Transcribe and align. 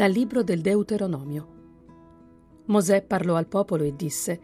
Dal 0.00 0.12
libro 0.12 0.42
del 0.42 0.62
Deuteronomio. 0.62 1.48
Mosè 2.68 3.02
parlò 3.02 3.34
al 3.34 3.46
popolo 3.48 3.84
e 3.84 3.94
disse, 3.94 4.40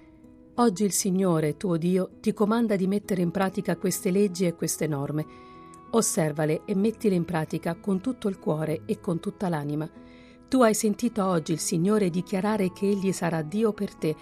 Oggi 0.56 0.84
il 0.84 0.92
Signore, 0.92 1.56
tuo 1.56 1.78
Dio, 1.78 2.10
ti 2.20 2.34
comanda 2.34 2.76
di 2.76 2.86
mettere 2.86 3.22
in 3.22 3.30
pratica 3.30 3.78
queste 3.78 4.10
leggi 4.10 4.44
e 4.44 4.54
queste 4.54 4.86
norme. 4.86 5.24
Osservale 5.92 6.60
e 6.66 6.74
mettile 6.74 7.14
in 7.14 7.24
pratica 7.24 7.74
con 7.74 8.02
tutto 8.02 8.28
il 8.28 8.38
cuore 8.38 8.82
e 8.84 9.00
con 9.00 9.18
tutta 9.18 9.48
l'anima. 9.48 9.88
Tu 10.46 10.60
hai 10.60 10.74
sentito 10.74 11.24
oggi 11.24 11.52
il 11.52 11.58
Signore 11.58 12.10
dichiarare 12.10 12.70
che 12.70 12.90
Egli 12.90 13.12
sarà 13.12 13.40
Dio 13.40 13.72
per 13.72 13.94
te, 13.94 14.14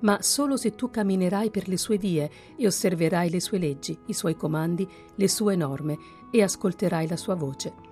ma 0.00 0.20
solo 0.20 0.58
se 0.58 0.74
tu 0.74 0.90
camminerai 0.90 1.48
per 1.48 1.68
le 1.68 1.78
sue 1.78 1.96
vie 1.96 2.30
e 2.54 2.66
osserverai 2.66 3.30
le 3.30 3.40
sue 3.40 3.56
leggi, 3.56 3.98
i 4.08 4.12
suoi 4.12 4.36
comandi, 4.36 4.86
le 5.14 5.28
sue 5.28 5.56
norme 5.56 5.96
e 6.30 6.42
ascolterai 6.42 7.08
la 7.08 7.16
sua 7.16 7.34
voce. 7.34 7.91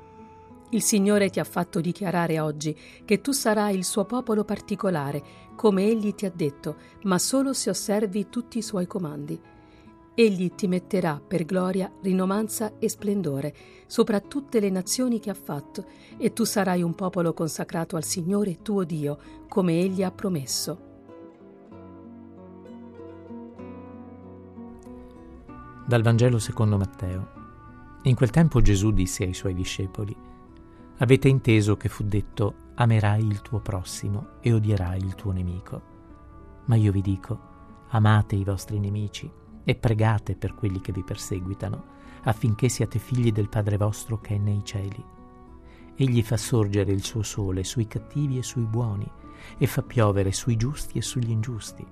Il 0.73 0.83
Signore 0.83 1.31
ti 1.31 1.41
ha 1.41 1.45
fatto 1.45 1.81
dichiarare 1.81 2.39
oggi 2.39 2.77
che 3.05 3.21
tu 3.21 3.33
sarai 3.33 3.77
il 3.77 3.85
suo 3.85 4.05
popolo 4.05 4.45
particolare, 4.45 5.23
come 5.57 5.85
Egli 5.85 6.15
ti 6.15 6.27
ha 6.27 6.33
detto, 6.33 6.77
ma 7.03 7.19
solo 7.19 7.53
se 7.53 7.71
osservi 7.71 8.29
tutti 8.29 8.59
i 8.59 8.63
suoi 8.63 8.87
comandi. 8.87 9.39
Egli 10.15 10.55
ti 10.55 10.69
metterà 10.69 11.21
per 11.27 11.45
gloria, 11.45 11.91
rinomanza 12.03 12.75
e 12.79 12.89
splendore 12.89 13.55
sopra 13.87 14.21
tutte 14.21 14.61
le 14.61 14.71
nazioni 14.71 15.19
che 15.19 15.31
ha 15.31 15.35
fatto, 15.35 15.85
e 16.17 16.33
tu 16.33 16.45
sarai 16.45 16.83
un 16.83 16.95
popolo 16.95 17.35
consacrato 17.35 17.97
al 17.97 18.05
Signore 18.05 18.63
tuo 18.63 18.85
Dio, 18.85 19.19
come 19.49 19.81
Egli 19.81 20.05
ha 20.05 20.13
promesso. 20.13 20.89
Dal 25.85 26.03
Vangelo 26.03 26.39
secondo 26.39 26.77
Matteo. 26.77 27.39
In 28.03 28.15
quel 28.15 28.31
tempo 28.31 28.61
Gesù 28.61 28.93
disse 28.93 29.25
ai 29.25 29.35
suoi 29.35 29.55
discepoli, 29.55 30.17
Avete 31.03 31.29
inteso 31.29 31.79
che 31.79 31.89
fu 31.89 32.05
detto 32.05 32.73
amerai 32.75 33.27
il 33.27 33.41
tuo 33.41 33.61
prossimo 33.61 34.33
e 34.41 34.53
odierai 34.53 34.99
il 34.99 35.15
tuo 35.15 35.33
nemico. 35.33 35.83
Ma 36.67 36.77
io 36.77 36.93
vi 36.93 37.01
dico, 37.01 37.39
amate 37.89 38.37
i 38.37 38.45
vostri 38.45 38.79
nemici 38.79 39.31
e 39.65 39.75
pregate 39.77 40.37
per 40.37 40.55
quelli 40.55 40.81
che 40.83 40.93
vi 40.93 41.03
perseguitano, 41.03 41.85
affinché 42.25 42.69
siate 42.69 42.99
figli 42.99 43.33
del 43.33 43.49
Padre 43.49 43.79
vostro 43.79 44.21
che 44.21 44.35
è 44.35 44.39
nei 44.39 44.63
cieli. 44.63 45.03
Egli 45.95 46.23
fa 46.23 46.37
sorgere 46.37 46.93
il 46.93 47.03
suo 47.03 47.23
sole 47.23 47.65
sui 47.65 47.87
cattivi 47.87 48.37
e 48.37 48.43
sui 48.43 48.65
buoni, 48.65 49.11
e 49.57 49.67
fa 49.67 49.83
piovere 49.83 50.33
sui 50.33 50.57
giusti 50.57 50.99
e 50.99 51.03
sugli 51.03 51.31
ingiusti. 51.31 51.87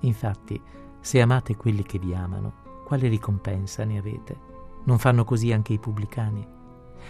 Infatti, 0.00 0.58
se 1.00 1.20
amate 1.20 1.56
quelli 1.56 1.82
che 1.82 1.98
vi 1.98 2.14
amano, 2.14 2.82
quale 2.86 3.08
ricompensa 3.08 3.84
ne 3.84 3.98
avete? 3.98 4.40
Non 4.84 4.98
fanno 4.98 5.24
così 5.24 5.52
anche 5.52 5.74
i 5.74 5.78
pubblicani? 5.78 6.54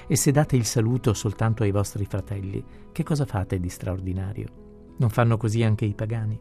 E 0.06 0.16
se 0.16 0.30
date 0.30 0.56
il 0.56 0.64
saluto 0.64 1.14
soltanto 1.14 1.62
ai 1.62 1.70
vostri 1.70 2.04
fratelli, 2.04 2.64
che 2.92 3.02
cosa 3.02 3.26
fate 3.26 3.58
di 3.58 3.68
straordinario? 3.68 4.94
Non 4.98 5.10
fanno 5.10 5.36
così 5.36 5.62
anche 5.62 5.84
i 5.84 5.94
pagani? 5.94 6.38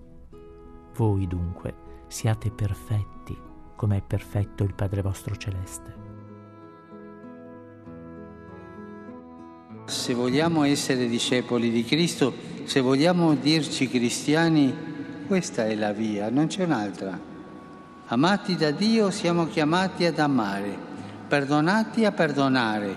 Voi 0.96 1.28
dunque 1.28 1.74
siate 2.08 2.52
perfetti, 2.52 3.38
come 3.76 3.98
è 3.98 4.02
perfetto 4.02 4.64
il 4.64 4.74
Padre 4.74 5.02
vostro 5.02 5.36
celeste. 5.36 6.04
Se 9.86 10.14
vogliamo 10.14 10.64
essere 10.64 11.08
discepoli 11.08 11.70
di 11.70 11.84
Cristo, 11.84 12.34
se 12.64 12.80
vogliamo 12.82 13.36
dirci 13.36 13.88
cristiani, 13.88 14.74
questa 15.28 15.66
è 15.66 15.76
la 15.76 15.92
via, 15.92 16.30
non 16.30 16.48
c'è 16.48 16.64
un'altra. 16.64 17.20
Amati 18.08 18.56
da 18.56 18.72
Dio 18.72 19.12
siamo 19.12 19.48
chiamati 19.48 20.06
ad 20.06 20.20
amare, 20.20 20.78
perdonati 21.28 22.06
a 22.06 22.12
perdonare, 22.12 22.96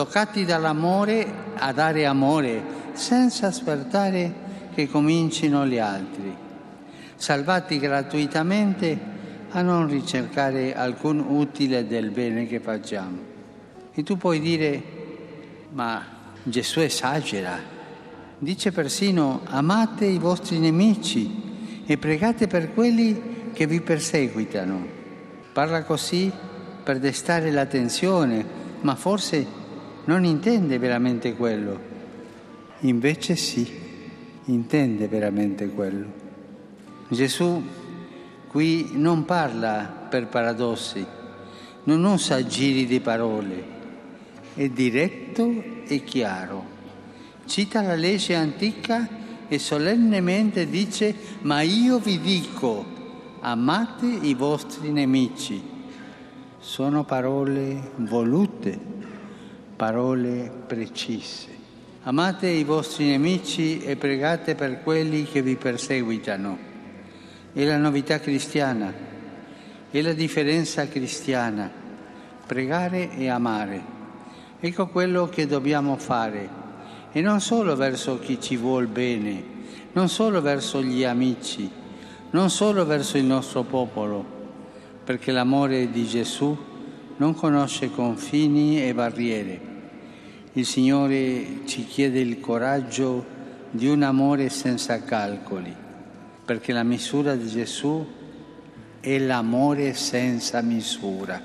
toccati 0.00 0.46
dall'amore 0.46 1.30
a 1.56 1.72
dare 1.72 2.06
amore 2.06 2.62
senza 2.94 3.48
aspettare 3.48 4.32
che 4.74 4.88
comincino 4.88 5.66
gli 5.66 5.76
altri, 5.76 6.34
salvati 7.16 7.78
gratuitamente 7.78 8.98
a 9.50 9.60
non 9.60 9.86
ricercare 9.88 10.74
alcun 10.74 11.18
utile 11.18 11.86
del 11.86 12.12
bene 12.12 12.46
che 12.46 12.60
facciamo. 12.60 13.18
E 13.92 14.02
tu 14.02 14.16
puoi 14.16 14.40
dire, 14.40 14.82
ma 15.72 16.02
Gesù 16.44 16.80
esagera, 16.80 17.58
dice 18.38 18.72
persino 18.72 19.42
amate 19.44 20.06
i 20.06 20.16
vostri 20.16 20.58
nemici 20.58 21.82
e 21.84 21.98
pregate 21.98 22.46
per 22.46 22.72
quelli 22.72 23.50
che 23.52 23.66
vi 23.66 23.82
perseguitano. 23.82 24.82
Parla 25.52 25.82
così 25.82 26.32
per 26.82 26.98
destare 26.98 27.50
l'attenzione, 27.50 28.42
ma 28.80 28.94
forse 28.94 29.59
non 30.10 30.24
intende 30.24 30.76
veramente 30.78 31.36
quello. 31.36 31.78
Invece 32.80 33.36
sì, 33.36 33.64
intende 34.46 35.06
veramente 35.06 35.68
quello. 35.68 36.10
Gesù 37.08 37.62
qui 38.48 38.90
non 38.94 39.24
parla 39.24 40.08
per 40.10 40.26
paradossi, 40.26 41.06
non 41.84 42.02
usa 42.02 42.44
giri 42.44 42.86
di 42.86 42.98
parole, 42.98 43.64
è 44.54 44.68
diretto 44.68 45.62
e 45.86 46.02
chiaro. 46.02 46.64
Cita 47.44 47.80
la 47.80 47.94
legge 47.94 48.34
antica 48.34 49.08
e 49.46 49.60
solennemente 49.60 50.68
dice, 50.68 51.14
ma 51.42 51.60
io 51.60 52.00
vi 52.00 52.18
dico, 52.18 52.84
amate 53.42 54.06
i 54.06 54.34
vostri 54.34 54.90
nemici. 54.90 55.62
Sono 56.58 57.04
parole 57.04 57.92
volute 57.98 58.98
parole 59.80 60.52
precise. 60.66 61.48
Amate 62.02 62.48
i 62.48 62.64
vostri 62.64 63.06
nemici 63.06 63.80
e 63.80 63.96
pregate 63.96 64.54
per 64.54 64.82
quelli 64.82 65.24
che 65.24 65.40
vi 65.40 65.56
perseguitano. 65.56 66.58
È 67.50 67.64
la 67.64 67.78
novità 67.78 68.20
cristiana, 68.20 68.92
è 69.90 70.02
la 70.02 70.12
differenza 70.12 70.86
cristiana, 70.86 71.70
pregare 72.46 73.16
e 73.16 73.30
amare. 73.30 73.82
Ecco 74.60 74.88
quello 74.88 75.30
che 75.30 75.46
dobbiamo 75.46 75.96
fare, 75.96 76.46
e 77.10 77.22
non 77.22 77.40
solo 77.40 77.74
verso 77.74 78.18
chi 78.18 78.38
ci 78.38 78.58
vuol 78.58 78.86
bene, 78.86 79.42
non 79.92 80.10
solo 80.10 80.42
verso 80.42 80.82
gli 80.82 81.04
amici, 81.04 81.70
non 82.32 82.50
solo 82.50 82.84
verso 82.84 83.16
il 83.16 83.24
nostro 83.24 83.62
popolo, 83.62 84.22
perché 85.02 85.32
l'amore 85.32 85.90
di 85.90 86.04
Gesù 86.04 86.54
non 87.16 87.34
conosce 87.34 87.90
confini 87.90 88.82
e 88.86 88.92
barriere. 88.92 89.68
Il 90.54 90.66
Signore 90.66 91.60
ci 91.66 91.84
chiede 91.84 92.18
il 92.18 92.40
coraggio 92.40 93.24
di 93.70 93.86
un 93.86 94.02
amore 94.02 94.48
senza 94.48 95.00
calcoli, 95.04 95.72
perché 96.44 96.72
la 96.72 96.82
misura 96.82 97.36
di 97.36 97.46
Gesù 97.46 98.04
è 98.98 99.16
l'amore 99.18 99.94
senza 99.94 100.60
misura. 100.60 101.40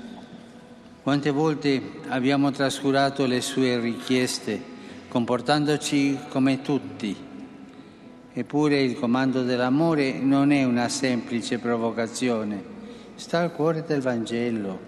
Quante 1.04 1.30
volte 1.30 1.80
abbiamo 2.08 2.50
trascurato 2.50 3.26
le 3.26 3.40
sue 3.42 3.78
richieste, 3.78 4.60
comportandoci 5.06 6.18
come 6.28 6.62
tutti. 6.62 7.16
Eppure 8.32 8.82
il 8.82 8.98
comando 8.98 9.44
dell'amore 9.44 10.18
non 10.18 10.50
è 10.50 10.64
una 10.64 10.88
semplice 10.88 11.60
provocazione, 11.60 12.60
sta 13.14 13.38
al 13.38 13.52
cuore 13.52 13.84
del 13.86 14.00
Vangelo. 14.00 14.80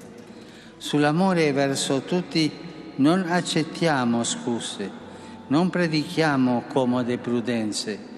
Sull'amore 0.76 1.52
verso 1.52 2.00
tutti 2.00 2.66
non 2.98 3.24
accettiamo 3.28 4.24
scuse, 4.24 4.90
non 5.48 5.70
predichiamo 5.70 6.64
comode 6.68 7.18
prudenze. 7.18 8.16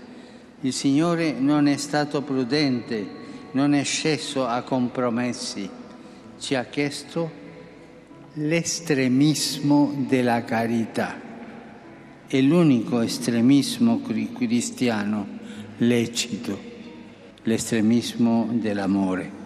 Il 0.61 0.73
Signore 0.73 1.33
non 1.33 1.67
è 1.67 1.77
stato 1.77 2.23
prudente, 2.23 3.19
non 3.53 3.75
è 3.75 3.83
sceso 3.85 4.47
a 4.47 4.63
compromessi, 4.63 5.69
ci 6.39 6.55
ha 6.55 6.65
chiesto 6.65 7.31
l'estremismo 8.35 9.93
della 10.07 10.45
carità. 10.45 11.29
È 12.27 12.41
l'unico 12.41 13.01
estremismo 13.01 14.01
cristiano 14.01 15.27
lecito, 15.79 16.59
l'estremismo 17.43 18.49
dell'amore. 18.53 19.40